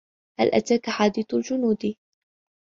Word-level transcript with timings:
هَل 0.39 0.55
أَتاكَ 0.55 0.89
حَديثُ 0.89 1.33
الجُنودِ 1.33 1.95